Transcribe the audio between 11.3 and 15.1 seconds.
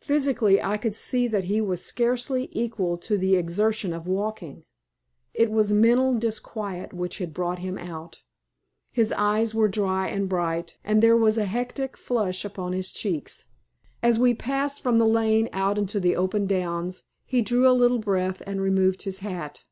a hectic flush upon his cheeks. As we passed from the